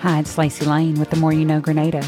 [0.00, 2.02] Hi, it's Lacey Lane with The More You Know Grenada.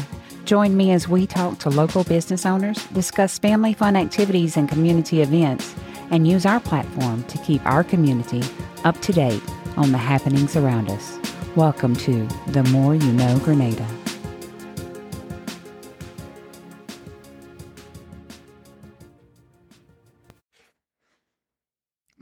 [0.45, 5.21] Join me as we talk to local business owners, discuss family fun activities and community
[5.21, 5.75] events,
[6.09, 8.41] and use our platform to keep our community
[8.83, 9.43] up to date
[9.77, 11.19] on the happenings around us.
[11.55, 13.87] Welcome to The More You Know Grenada.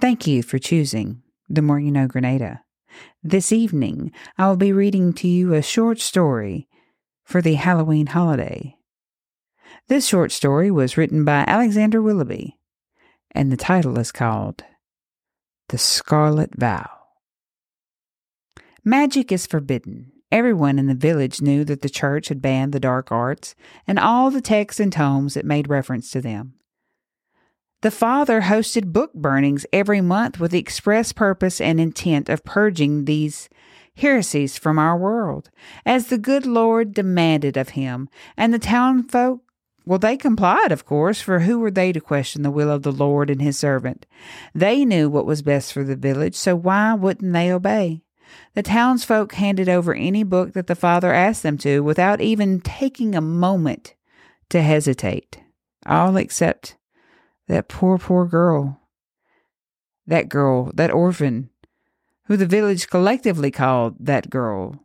[0.01, 2.61] Thank you for choosing The More You Know Grenada.
[3.23, 6.68] This evening, I will be reading to you a short story
[7.24, 8.77] for the Halloween holiday.
[9.87, 12.57] This short story was written by Alexander Willoughby,
[13.32, 14.64] and the title is called
[15.69, 16.89] The Scarlet Vow.
[18.83, 20.11] Magic is forbidden.
[20.32, 23.54] Everyone in the village knew that the church had banned the dark arts
[23.86, 26.55] and all the texts and tomes that made reference to them.
[27.81, 33.05] The father hosted book burnings every month with the express purpose and intent of purging
[33.05, 33.49] these
[33.95, 35.49] heresies from our world,
[35.85, 38.07] as the good Lord demanded of him,
[38.38, 39.41] and the townfolk
[39.83, 42.91] well, they complied, of course, for who were they to question the will of the
[42.91, 44.05] Lord and his servant?
[44.53, 48.03] They knew what was best for the village, so why wouldn't they obey?
[48.53, 53.16] The townsfolk handed over any book that the father asked them to without even taking
[53.16, 53.95] a moment
[54.49, 55.39] to hesitate,
[55.85, 56.75] all except
[57.52, 58.80] that poor, poor girl.
[60.07, 61.49] That girl, that orphan,
[62.25, 64.80] who the village collectively called that girl,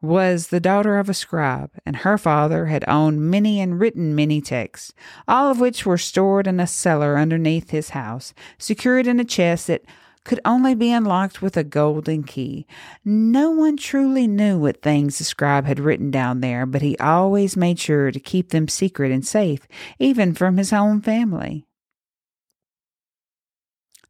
[0.00, 4.40] was the daughter of a scribe, and her father had owned many and written many
[4.40, 4.94] texts,
[5.28, 9.66] all of which were stored in a cellar underneath his house, secured in a chest
[9.66, 9.84] that
[10.24, 12.66] could only be unlocked with a golden key.
[13.04, 17.56] No one truly knew what things the scribe had written down there, but he always
[17.56, 19.66] made sure to keep them secret and safe,
[19.98, 21.66] even from his own family.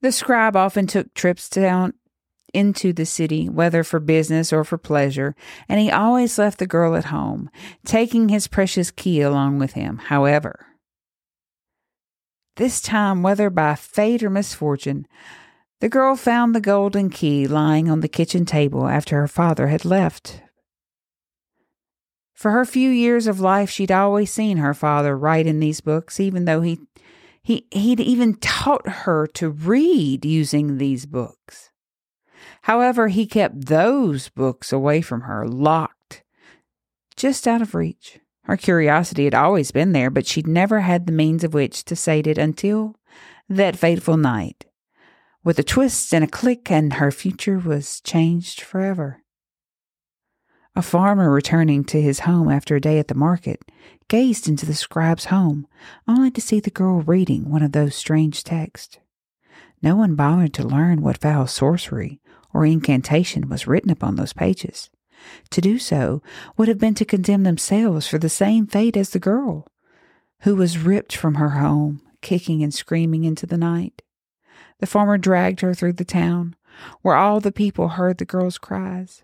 [0.01, 1.95] The scribe often took trips down
[2.53, 5.35] into the city, whether for business or for pleasure,
[5.69, 7.51] and he always left the girl at home,
[7.85, 9.99] taking his precious key along with him.
[9.99, 10.67] However,
[12.57, 15.07] this time, whether by fate or misfortune,
[15.83, 19.85] the girl found the golden key lying on the kitchen table after her father had
[19.85, 20.41] left.
[22.35, 26.21] For her few years of life, she'd always seen her father write in these books,
[26.21, 26.79] even though he,
[27.43, 31.71] he, he'd even taught her to read using these books.
[32.63, 36.23] However, he kept those books away from her, locked,
[37.17, 38.21] just out of reach.
[38.45, 41.97] Her curiosity had always been there, but she'd never had the means of which to
[41.97, 42.95] sate it until
[43.49, 44.67] that fateful night
[45.45, 49.23] with a twist and a click, and her future was changed forever.
[50.75, 53.61] A farmer returning to his home after a day at the market
[54.09, 55.67] gazed into the scribe's home,
[56.09, 58.99] only to see the girl reading one of those strange texts.
[59.83, 62.21] No one bothered to learn what foul sorcery
[62.55, 64.91] or incantation was written upon those pages.
[65.51, 66.23] To do so
[66.57, 69.67] would have been to condemn themselves for the same fate as the girl,
[70.41, 74.03] who was ripped from her home, kicking and screaming into the night.
[74.83, 76.57] The farmer dragged her through the town,
[77.03, 79.23] where all the people heard the girl's cries.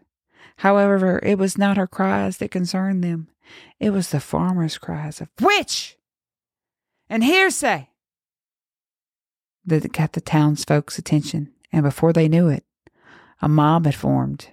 [0.59, 3.27] However, it was not her cries that concerned them.
[3.81, 5.99] It was the farmer's cries of witch
[7.11, 7.89] and hearsay
[9.67, 12.63] that got the townsfolk's attention, and before they knew it,
[13.43, 14.51] a mob had formed,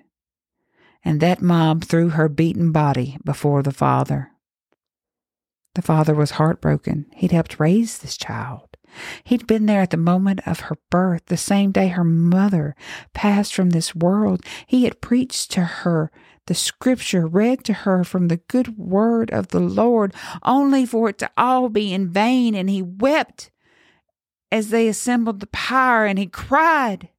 [1.04, 4.32] and that mob threw her beaten body before the father.
[5.76, 7.06] The father was heartbroken.
[7.14, 8.76] He'd helped raise this child.
[9.24, 12.76] He'd been there at the moment of her birth, the same day her mother
[13.14, 14.44] passed from this world.
[14.66, 16.12] He had preached to her
[16.48, 20.14] the scripture read to her from the good word of the Lord,
[20.44, 22.54] only for it to all be in vain.
[22.54, 23.52] And he wept
[24.52, 27.10] as they assembled the pyre, and he cried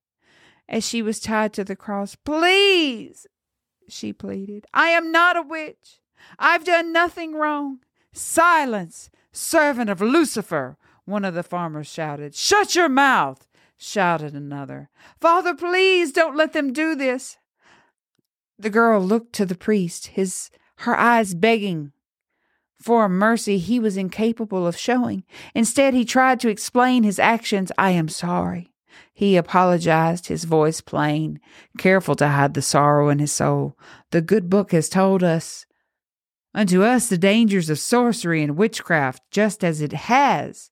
[0.69, 2.15] as she was tied to the cross.
[2.15, 3.27] Please,
[3.89, 6.01] she pleaded, I am not a witch.
[6.39, 7.81] I've done nothing wrong.
[8.13, 12.35] Silence, servant of Lucifer one of the farmers shouted.
[12.35, 13.47] Shut your mouth,
[13.79, 14.91] shouted another.
[15.21, 17.39] Father, please don't let them do this.
[18.59, 20.51] The girl looked to the priest, his
[20.81, 21.93] her eyes begging
[22.81, 25.25] for a mercy he was incapable of showing.
[25.55, 27.73] Instead, he tried to explain his actions.
[27.79, 28.75] I am sorry.
[29.13, 31.41] He apologized, his voice plain,
[31.79, 33.79] careful to hide the sorrow in his soul.
[34.11, 35.67] The good book has told us
[36.55, 40.71] unto us the dangers of sorcery and witchcraft, just as it has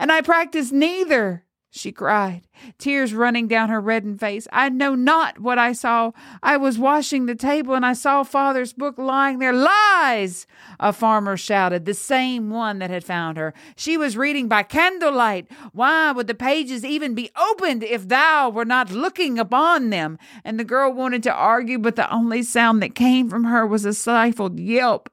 [0.00, 1.44] and I practice neither.
[1.70, 2.48] she cried,
[2.78, 4.48] tears running down her reddened face.
[4.50, 6.12] I know not what I saw.
[6.42, 9.52] I was washing the table and I saw father's book lying there.
[9.52, 10.46] Lies!
[10.80, 13.52] A farmer shouted, the same one that had found her.
[13.76, 15.52] She was reading by candlelight.
[15.72, 20.18] Why would the pages even be opened if thou were not looking upon them?
[20.44, 23.84] And the girl wanted to argue, but the only sound that came from her was
[23.84, 25.10] a stifled yelp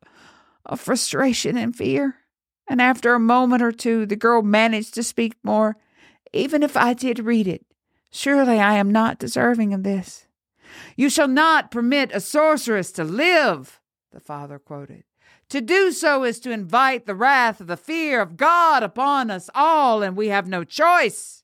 [0.66, 2.16] of frustration and fear.
[2.70, 5.78] And after a moment or two, the girl managed to speak more
[6.34, 7.66] even if I did read it.
[8.12, 10.28] Surely I am not deserving of this.
[10.96, 13.80] You shall not permit a sorceress to live,
[14.12, 15.04] the father quoted.
[15.50, 19.50] To do so is to invite the wrath of the fear of God upon us
[19.56, 21.44] all, and we have no choice.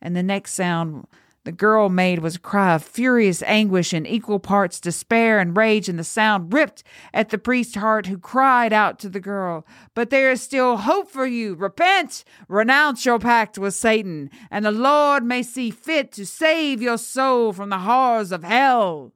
[0.00, 1.06] And the next sound
[1.48, 5.88] the girl made was a cry of furious anguish in equal parts despair and rage,
[5.88, 6.82] and the sound ripped
[7.14, 11.10] at the priest's heart, who cried out to the girl, But there is still hope
[11.10, 11.54] for you.
[11.54, 16.98] Repent, renounce your pact with Satan, and the Lord may see fit to save your
[16.98, 19.14] soul from the horrors of hell.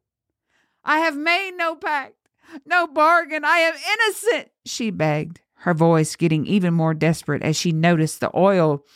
[0.82, 2.30] I have made no pact,
[2.64, 3.44] no bargain.
[3.44, 8.34] I am innocent, she begged, her voice getting even more desperate as she noticed the
[8.34, 8.86] oil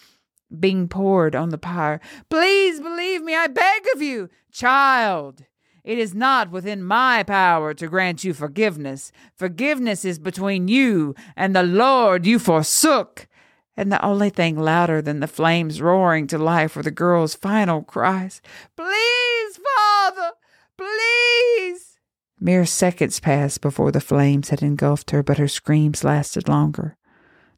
[0.59, 2.01] being poured on the pyre.
[2.29, 5.45] Please believe me, I beg of you, child.
[5.85, 9.13] It is not within my power to grant you forgiveness.
[9.37, 13.29] Forgiveness is between you and the Lord you forsook.
[13.77, 17.83] And the only thing louder than the flames roaring to life were the girl's final
[17.83, 18.41] cries
[18.75, 20.33] Please, Father,
[20.77, 21.99] please.
[22.41, 26.97] Mere seconds passed before the flames had engulfed her, but her screams lasted longer.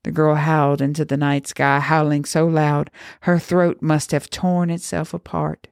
[0.05, 2.91] The girl howled into the night sky, howling so loud
[3.23, 5.69] her throat must have torn itself apart.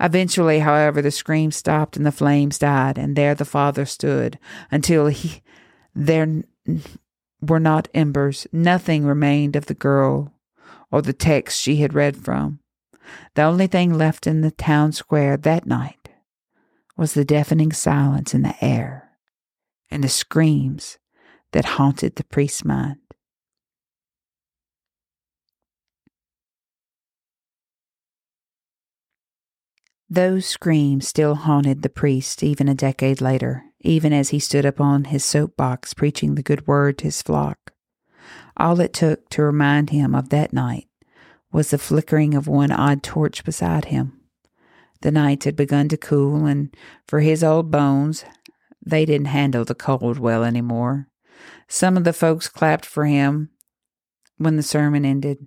[0.00, 4.38] Eventually, however, the scream stopped and the flames died, and there the father stood
[4.70, 5.42] until he
[5.94, 6.42] there
[7.40, 8.46] were not embers.
[8.52, 10.32] Nothing remained of the girl
[10.90, 12.60] or the text she had read from.
[13.34, 16.10] The only thing left in the town square that night
[16.96, 19.10] was the deafening silence in the air
[19.90, 20.98] and the screams
[21.52, 22.98] that haunted the priest's mind.
[30.08, 35.04] Those screams still haunted the priest even a decade later, even as he stood upon
[35.04, 37.72] his soapbox preaching the good word to his flock.
[38.56, 40.86] All it took to remind him of that night
[41.52, 44.20] was the flickering of one odd torch beside him.
[45.02, 46.74] The nights had begun to cool, and
[47.06, 48.24] for his old bones,
[48.84, 51.08] they didn't handle the cold well any more.
[51.68, 53.50] Some of the folks clapped for him
[54.38, 55.46] when the sermon ended,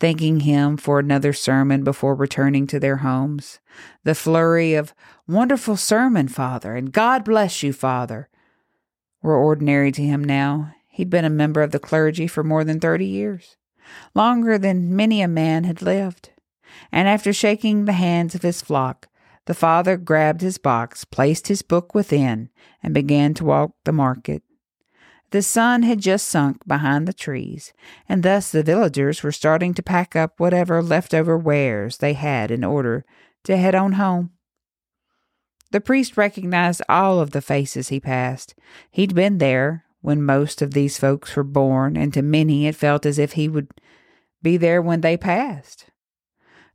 [0.00, 3.58] thanking him for another sermon before returning to their homes.
[4.04, 4.94] The flurry of,
[5.26, 8.28] Wonderful sermon, Father, and God bless you, Father,
[9.22, 10.74] were ordinary to him now.
[10.88, 13.56] He'd been a member of the clergy for more than thirty years,
[14.14, 16.30] longer than many a man had lived.
[16.90, 19.08] And after shaking the hands of his flock,
[19.46, 22.50] the father grabbed his box, placed his book within,
[22.82, 24.42] and began to walk the market.
[25.30, 27.74] The sun had just sunk behind the trees,
[28.08, 32.64] and thus the villagers were starting to pack up whatever leftover wares they had in
[32.64, 33.04] order
[33.44, 34.30] to head on home.
[35.70, 38.54] The priest recognized all of the faces he passed.
[38.90, 43.04] He'd been there when most of these folks were born, and to many it felt
[43.04, 43.68] as if he would
[44.40, 45.90] be there when they passed.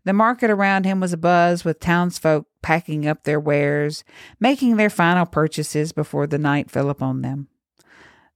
[0.04, 4.04] The market around him was abuzz with townsfolk packing up their wares,
[4.40, 7.48] making their final purchases before the night fell upon them.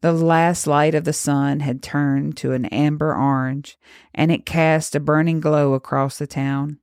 [0.01, 3.79] The last light of the sun had turned to an amber orange,
[4.13, 6.77] and it cast a burning glow across the town.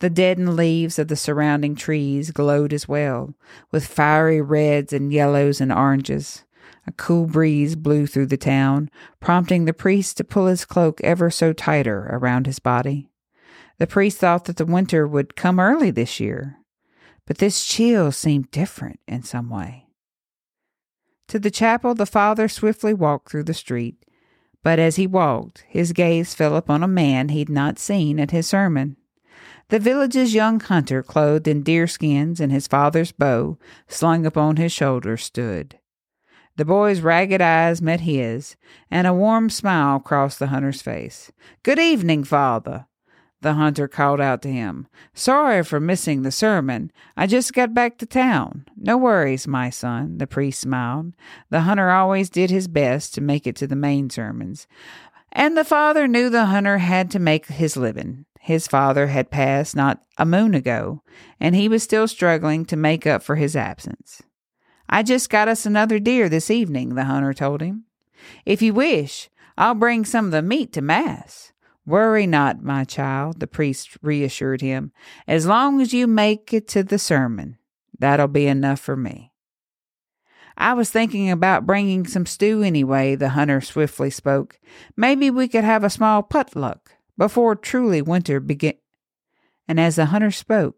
[0.00, 3.34] The deadened leaves of the surrounding trees glowed as well,
[3.70, 6.44] with fiery reds and yellows and oranges.
[6.86, 8.90] A cool breeze blew through the town,
[9.20, 13.08] prompting the priest to pull his cloak ever so tighter around his body.
[13.78, 16.56] The priest thought that the winter would come early this year,
[17.26, 19.79] but this chill seemed different in some way.
[21.30, 24.04] To the chapel the father swiftly walked through the street,
[24.64, 28.48] but as he walked, his gaze fell upon a man he'd not seen at his
[28.48, 28.96] sermon.
[29.68, 35.16] The village's young hunter, clothed in deerskins and his father's bow slung upon his shoulder,
[35.16, 35.78] stood.
[36.56, 38.56] The boy's ragged eyes met his,
[38.90, 41.30] and a warm smile crossed the hunter's face.
[41.62, 42.86] Good evening, father,
[43.42, 44.86] the hunter called out to him.
[45.14, 46.92] Sorry for missing the sermon.
[47.16, 48.66] I just got back to town.
[48.76, 51.14] No worries, my son, the priest smiled.
[51.48, 54.66] The hunter always did his best to make it to the main sermons.
[55.32, 58.26] And the father knew the hunter had to make his living.
[58.40, 61.02] His father had passed not a moon ago,
[61.38, 64.22] and he was still struggling to make up for his absence.
[64.88, 67.84] I just got us another deer this evening, the hunter told him.
[68.44, 71.52] If you wish, I'll bring some of the meat to Mass.
[71.90, 74.92] Worry not, my child, the priest reassured him.
[75.26, 77.58] As long as you make it to the sermon,
[77.98, 79.32] that'll be enough for me.
[80.56, 84.60] I was thinking about bringing some stew anyway, the hunter swiftly spoke.
[84.96, 88.74] Maybe we could have a small potluck before truly winter begin.
[89.66, 90.76] And as the hunter spoke,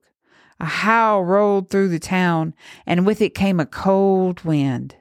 [0.59, 2.54] a howl rolled through the town,
[2.87, 4.97] and with it came a cold wind.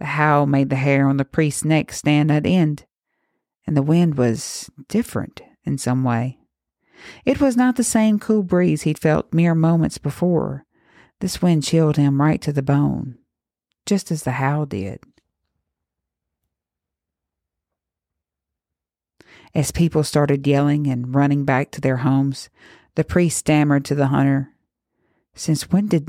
[0.00, 2.84] The howl made the hair on the priest's neck stand at end,
[3.64, 6.38] and the wind was different in some way.
[7.24, 10.64] It was not the same cool breeze he'd felt mere moments before.
[11.20, 13.18] This wind chilled him right to the bone,
[13.86, 15.00] just as the howl did.
[19.54, 22.48] As people started yelling and running back to their homes,
[22.94, 24.50] the priest stammered to the hunter,
[25.34, 26.08] Since when did,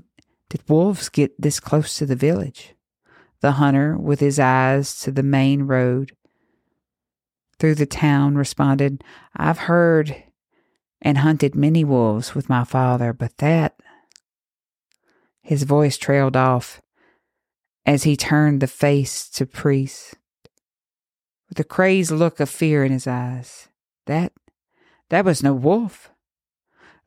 [0.49, 2.73] did wolves get this close to the village?
[3.41, 6.13] The hunter, with his eyes to the main road
[7.63, 9.01] through the town, responded,
[9.37, 10.21] I've heard
[11.01, 13.79] and hunted many wolves with my father, but that.
[15.41, 16.81] His voice trailed off
[17.85, 20.15] as he turned the face to priest
[21.47, 23.69] with a crazed look of fear in his eyes.
[24.07, 24.33] That
[25.09, 26.11] that was no wolf.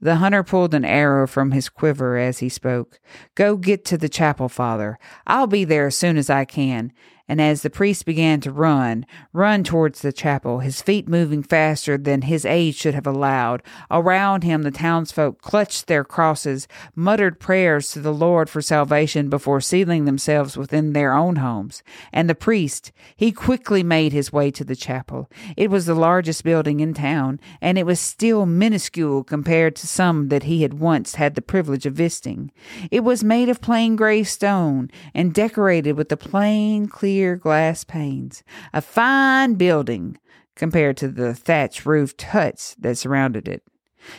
[0.01, 2.99] The hunter pulled an arrow from his quiver as he spoke.
[3.35, 4.99] Go get to the chapel, father.
[5.27, 6.95] I'll be there as soon as I can
[7.29, 11.99] and as the priest began to run, run towards the chapel, his feet moving faster
[11.99, 17.91] than his age should have allowed, around him the townsfolk clutched their crosses, muttered prayers
[17.91, 21.83] to the Lord for salvation before sealing themselves within their own homes.
[22.13, 25.29] And the priest, he quickly made his way to the chapel.
[25.57, 30.29] It was the largest building in town, and it was still minuscule compared to some
[30.29, 32.53] that he had once had the privilege of visiting.
[32.91, 38.43] It was made of plain gray stone and decorated with the plain, clear glass panes,
[38.73, 40.19] a fine building
[40.55, 43.63] compared to the thatch roofed huts that surrounded it.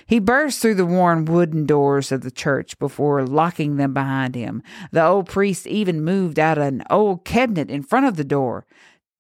[0.06, 4.62] He burst through the worn wooden doors of the church before locking them behind him.
[4.92, 8.66] The old priest even moved out an old cabinet in front of the door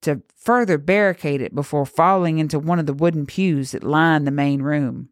[0.01, 4.31] to further barricade it before falling into one of the wooden pews that lined the
[4.31, 5.09] main room.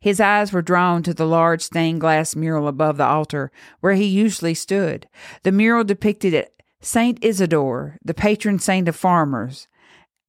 [0.00, 4.06] His eyes were drawn to the large stained glass mural above the altar where he
[4.06, 5.06] usually stood.
[5.42, 6.48] The mural depicted
[6.80, 9.68] Saint Isidore, the patron saint of farmers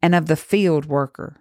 [0.02, 1.38] and of the field worker.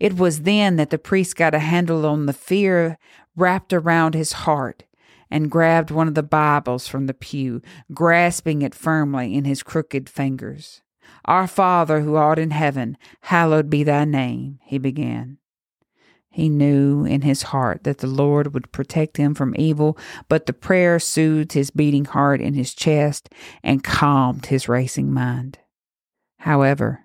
[0.00, 2.98] It was then that the priest got a handle on the fear
[3.36, 4.82] wrapped around his heart
[5.30, 7.62] and grabbed one of the Bibles from the pew,
[7.94, 10.82] grasping it firmly in his crooked fingers.
[11.24, 15.38] Our Father who art in heaven, hallowed be thy name, he began.
[16.32, 19.98] He knew in his heart that the Lord would protect him from evil,
[20.30, 23.28] but the prayer soothed his beating heart in his chest
[23.62, 25.58] and calmed his racing mind.
[26.38, 27.00] However,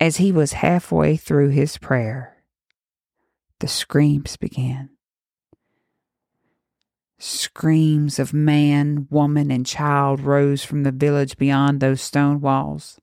[0.00, 2.42] as he was halfway through his prayer,
[3.60, 4.90] the screams began.
[7.20, 12.98] Screams of man, woman, and child rose from the village beyond those stone walls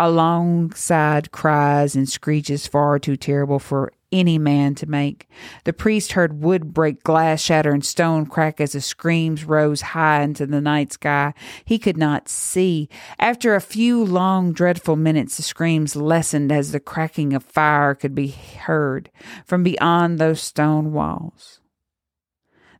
[0.00, 5.28] alongside cries and screeches far too terrible for any man to make.
[5.64, 10.22] The priest heard wood break, glass shatter, and stone crack as the screams rose high
[10.22, 11.34] into the night sky.
[11.66, 12.88] He could not see.
[13.18, 18.14] After a few long, dreadful minutes, the screams lessened as the cracking of fire could
[18.14, 19.10] be heard
[19.44, 21.60] from beyond those stone walls.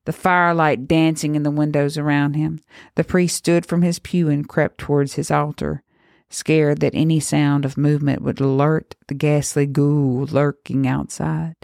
[0.06, 2.60] The firelight dancing in the windows around him.
[2.94, 5.82] The priest stood from his pew and crept towards his altar
[6.30, 11.56] scared that any sound of movement would alert the ghastly ghoul lurking outside.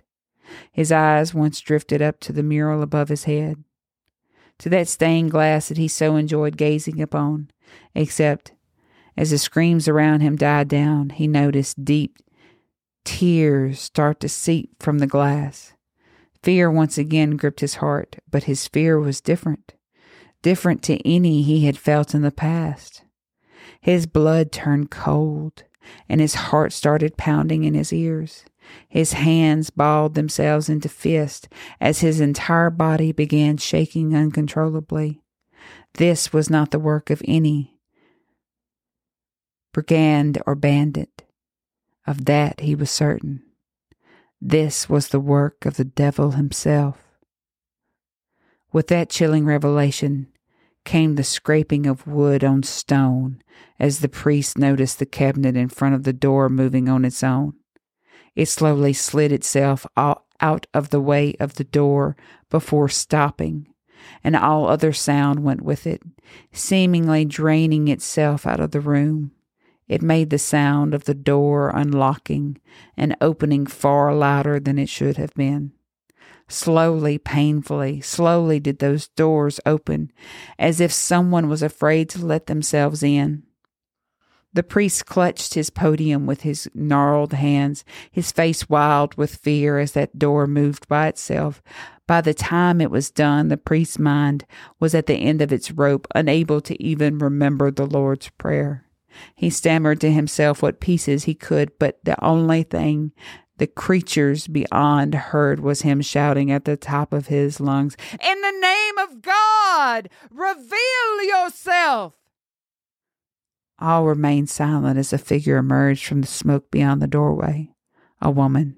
[0.71, 3.65] His eyes once drifted up to the mural above his head,
[4.59, 7.51] to that stained glass that he so enjoyed gazing upon,
[7.95, 8.53] except
[9.17, 12.19] as the screams around him died down, he noticed deep
[13.05, 15.73] tears start to seep from the glass.
[16.43, 19.75] Fear once again gripped his heart, but his fear was different,
[20.43, 23.05] different to any he had felt in the past.
[23.87, 25.63] His blood turned cold,
[26.09, 28.45] and his heart started pounding in his ears.
[28.89, 31.49] His hands balled themselves into fists
[31.81, 35.23] as his entire body began shaking uncontrollably.
[35.95, 37.79] This was not the work of any
[39.73, 41.23] brigand or bandit.
[42.09, 43.45] Of that he was certain.
[44.41, 47.05] This was the work of the devil himself.
[48.73, 50.27] With that chilling revelation,
[50.87, 53.43] came the scraping of wood on stone
[53.79, 57.53] as the priest noticed the cabinet in front of the door moving on its own.
[58.35, 62.17] It slowly slid itself out of the way of the door
[62.49, 63.67] before stopping,
[64.23, 66.03] and all other sound went with it,
[66.53, 69.33] seemingly draining itself out of the room.
[69.89, 72.59] It made the sound of the door unlocking
[72.97, 75.73] and opening far louder than it should have been.
[76.49, 80.13] Slowly, painfully, slowly did those doors open,
[80.59, 83.43] as if someone was afraid to let themselves in.
[84.53, 89.93] The priest clutched his podium with his gnarled hands, his face wild with fear as
[89.93, 91.63] that door moved by itself.
[92.07, 94.47] By the time it was done, the priest's mind
[94.81, 98.87] was at the end of its rope, unable to even remember the Lord's Prayer.
[99.35, 103.13] He stammered to himself what pieces he could, but the only thing
[103.59, 108.59] the creatures beyond heard was him shouting at the top of his lungs, In the
[108.61, 112.15] name of God, reveal yourself!
[113.79, 117.71] All remained silent as a figure emerged from the smoke beyond the doorway.
[118.23, 118.77] A woman,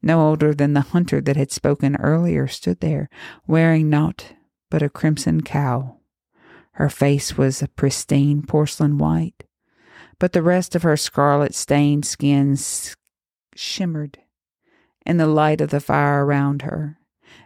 [0.00, 3.08] no older than the hunter that had spoken earlier, stood there,
[3.46, 4.34] wearing naught
[4.70, 6.00] but a crimson cowl.
[6.72, 9.44] Her face was a pristine porcelain white,
[10.18, 12.56] but the rest of her scarlet stained skin
[13.54, 14.18] shimmered
[15.06, 16.98] in the light of the fire around her,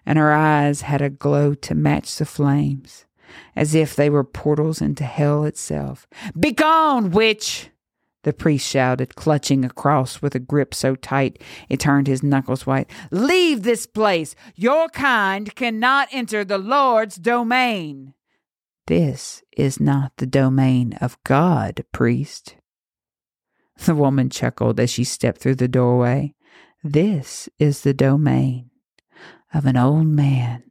[0.05, 3.07] and her eyes had a glow to match the flames,
[3.57, 6.07] as if they were portals into hell itself.
[6.39, 7.71] Begone, witch!
[8.25, 12.67] The priest shouted, clutching a cross with a grip so tight it turned his knuckles
[12.67, 12.91] white.
[13.11, 14.35] Leave this place!
[14.57, 18.15] Your kind cannot enter the Lord's domain.
[18.87, 22.57] This is not the domain of God, priest.
[23.87, 26.35] The woman chuckled as she stepped through the doorway.
[26.83, 28.71] This is the domain
[29.53, 30.65] of an old man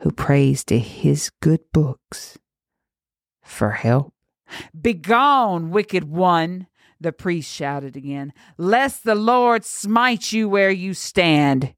[0.00, 2.38] who prays to his good books
[3.42, 4.14] for help.
[4.78, 6.66] Begone, wicked one!
[7.00, 11.74] The priest shouted again, lest the Lord smite you where you stand.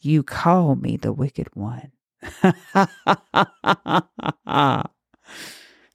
[0.00, 1.92] You call me the wicked one.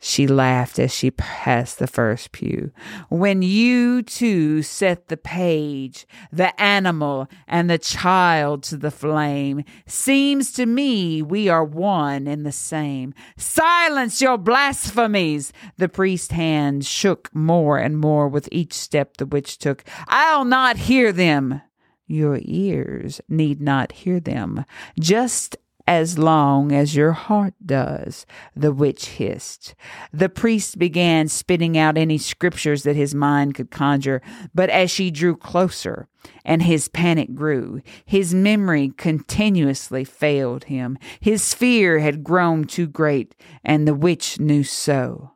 [0.04, 2.72] She laughed as she passed the first pew.
[3.10, 10.54] When you two set the page, the animal and the child to the flame, seems
[10.54, 13.14] to me we are one and the same.
[13.38, 15.54] Silence your blasphemies!
[15.78, 19.84] The priest's hand shook more and more with each step the witch took.
[20.08, 21.62] I'll not hear them.
[22.08, 24.66] Your ears need not hear them.
[25.00, 25.56] Just
[25.88, 29.76] as long as your heart does, the witch hissed.
[30.12, 34.22] The priest began spitting out any scriptures that his mind could conjure,
[34.54, 36.08] but as she drew closer
[36.46, 40.98] and his panic grew, his memory continuously failed him.
[41.20, 45.32] His fear had grown too great, and the witch knew so.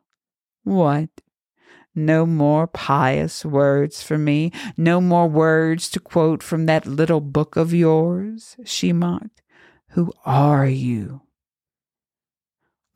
[0.64, 1.10] What?
[1.94, 7.56] No more pious words for me, no more words to quote from that little book
[7.56, 9.40] of yours, she mocked.
[9.96, 11.22] Who are you?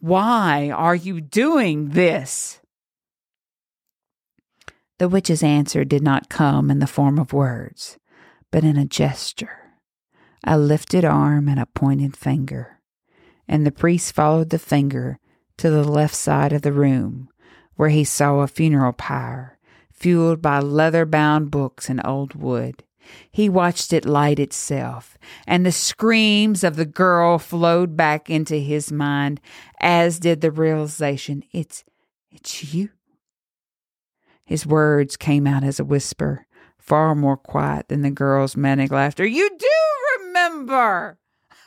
[0.01, 2.61] Why are you doing this?
[4.99, 7.97] The witch's answer did not come in the form of words,
[8.51, 9.73] but in a gesture,
[10.45, 12.83] a lifted arm and a pointed finger.
[13.49, 15.19] And the priest followed the finger
[15.57, 17.31] to the left side of the room,
[17.77, 19.59] where he saw a funeral pyre,
[19.91, 22.85] fueled by leather bound books and old wood.
[23.31, 28.91] He watched it light itself, and the screams of the girl flowed back into his
[28.91, 29.41] mind,
[29.81, 31.85] as did the realization it's
[32.31, 32.91] it's you.
[34.45, 36.47] His words came out as a whisper,
[36.79, 39.25] far more quiet than the girl's manic laughter.
[39.25, 39.69] You do
[40.19, 41.19] remember!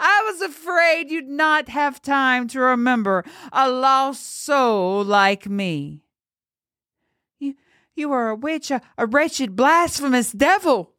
[0.00, 6.01] I was afraid you'd not have time to remember a lost soul like me.
[7.94, 10.92] You are a witch, a, a wretched, blasphemous devil.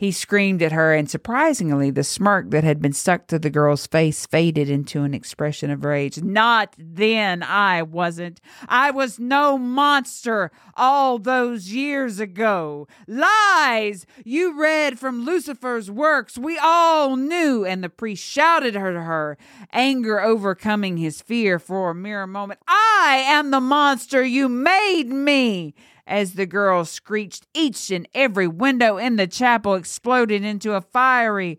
[0.00, 3.86] He screamed at her, and surprisingly, the smirk that had been stuck to the girl's
[3.86, 6.22] face faded into an expression of rage.
[6.22, 8.40] Not then, I wasn't.
[8.66, 12.88] I was no monster all those years ago.
[13.06, 14.06] Lies!
[14.24, 16.38] You read from Lucifer's works.
[16.38, 17.66] We all knew.
[17.66, 19.36] And the priest shouted at her,
[19.70, 22.60] anger overcoming his fear for a mere moment.
[22.66, 25.74] I am the monster you made me
[26.10, 27.46] as the girl screeched.
[27.54, 31.58] Each and every window in the chapel exploded into a fiery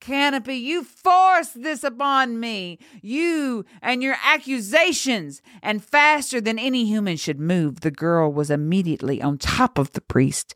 [0.00, 0.54] canopy.
[0.54, 5.42] You forced this upon me, you and your accusations.
[5.62, 10.00] And faster than any human should move, the girl was immediately on top of the
[10.00, 10.54] priest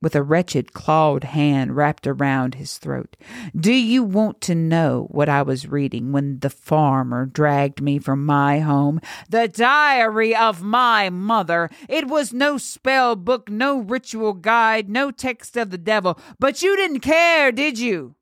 [0.00, 3.16] with a wretched clawed hand wrapped around his throat.
[3.56, 8.24] Do you want to know what I was reading when the farmer dragged me from
[8.24, 9.00] my home?
[9.28, 11.70] The diary of my mother.
[11.88, 16.18] It was no spell book, no ritual guide, no text of the devil.
[16.38, 18.14] But you didn't care, did you?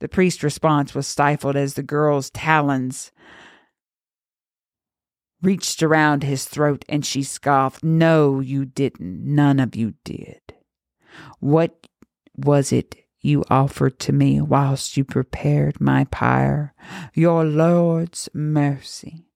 [0.00, 3.12] The priest's response was stifled as the girl's talons
[5.42, 9.24] reached around his throat and she scoffed, No, you didn't.
[9.24, 10.51] None of you did.
[11.40, 11.86] What
[12.36, 16.74] was it you offered to me whilst you prepared my pyre?
[17.14, 19.26] Your Lord's mercy.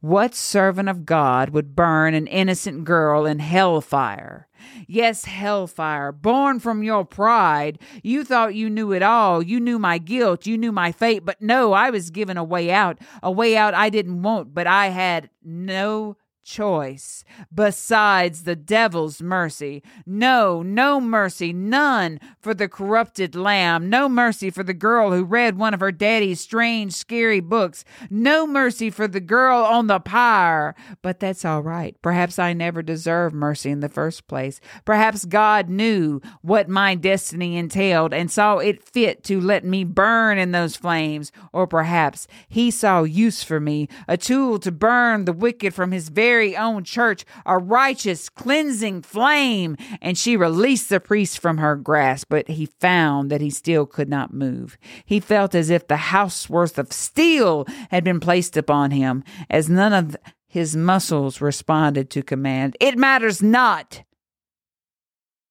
[0.00, 4.48] What servant of God would burn an innocent girl in hellfire?
[4.86, 7.78] Yes, hellfire, born from your pride.
[8.02, 9.42] You thought you knew it all.
[9.42, 10.46] You knew my guilt.
[10.46, 11.24] You knew my fate.
[11.24, 14.66] But no, I was given a way out, a way out I didn't want, but
[14.66, 19.82] I had no choice besides the devil's mercy.
[20.06, 23.88] No, no mercy, none for the corrupted lamb.
[23.90, 27.84] No mercy for the girl who read one of her daddy's strange, scary books.
[28.08, 30.74] No mercy for the girl on the pyre.
[31.02, 31.96] But that's all right.
[32.02, 34.60] Perhaps I never deserved mercy in the first place.
[34.84, 40.38] Perhaps God knew what my destiny entailed and saw it fit to let me burn
[40.38, 41.32] in those flames.
[41.52, 46.08] Or perhaps he saw use for me, a tool to burn the wicked from his
[46.08, 49.76] very very own church a righteous, cleansing flame.
[50.00, 54.08] And she released the priest from her grasp, but he found that he still could
[54.08, 54.78] not move.
[55.04, 59.68] He felt as if the house worth of steel had been placed upon him, as
[59.68, 60.16] none of
[60.48, 62.74] his muscles responded to command.
[62.80, 64.02] It matters not,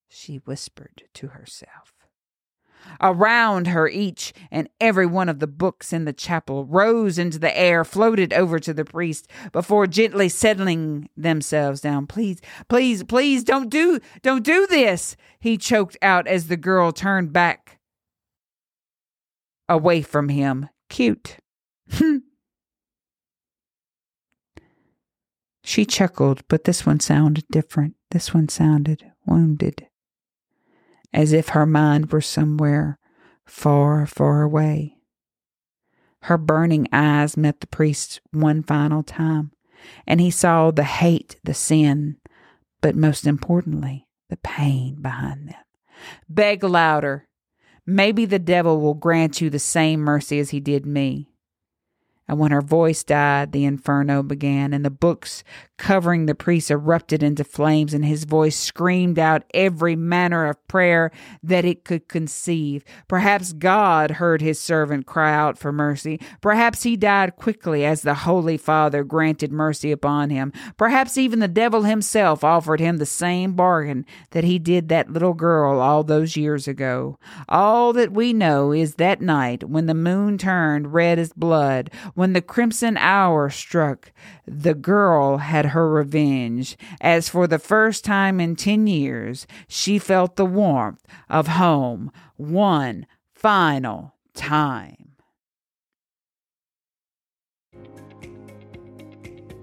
[0.09, 1.98] she whispered to herself.
[3.01, 7.57] Around her, each and every one of the books in the chapel rose into the
[7.57, 12.07] air, floated over to the priest before gently settling themselves down.
[12.07, 17.33] Please, please, please don't do, don't do this, he choked out as the girl turned
[17.33, 17.79] back
[19.67, 20.69] away from him.
[20.89, 21.37] Cute.
[25.63, 27.95] she chuckled, but this one sounded different.
[28.11, 29.87] This one sounded wounded
[31.13, 32.97] as if her mind were somewhere
[33.45, 34.95] far, far away.
[36.23, 39.51] Her burning eyes met the priest's one final time,
[40.05, 42.17] and he saw the hate, the sin,
[42.81, 45.55] but most importantly, the pain behind them.
[46.27, 47.27] Beg louder.
[47.85, 51.31] Maybe the devil will grant you the same mercy as he did me.
[52.27, 55.43] And when her voice died, the inferno began, and the books
[55.79, 61.09] covering the priest erupted into flames, and his voice screamed out every manner of prayer
[61.41, 62.83] that it could conceive.
[63.07, 66.19] Perhaps God heard his servant cry out for mercy.
[66.41, 70.51] Perhaps he died quickly as the Holy Father granted mercy upon him.
[70.77, 75.33] Perhaps even the devil himself offered him the same bargain that he did that little
[75.33, 77.17] girl all those years ago.
[77.47, 82.33] All that we know is that night when the moon turned red as blood, when
[82.33, 84.11] the crimson hour struck,
[84.45, 90.35] the girl had her revenge, as for the first time in ten years she felt
[90.35, 95.09] the warmth of home one final time.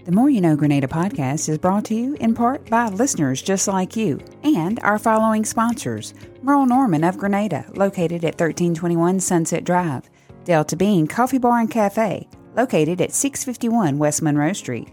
[0.06, 3.66] The More You Know Grenada podcast is brought to you in part by listeners just
[3.66, 10.08] like you and our following sponsors Merle Norman of Grenada, located at 1321 Sunset Drive,
[10.44, 14.86] Delta Bean Coffee Bar and Cafe, located at 651 West Monroe Street.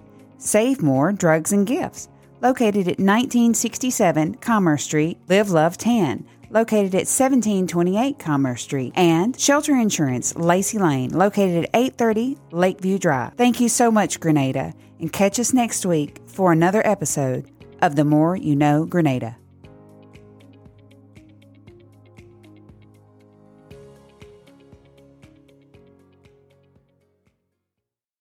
[0.43, 2.09] Save More Drugs and Gifts,
[2.41, 9.75] located at 1967 Commerce Street, Live Love Tan, located at 1728 Commerce Street, and Shelter
[9.75, 13.33] Insurance, Lacey Lane, located at 830 Lakeview Drive.
[13.35, 17.49] Thank you so much, Grenada, and catch us next week for another episode
[17.81, 19.37] of The More You Know Grenada.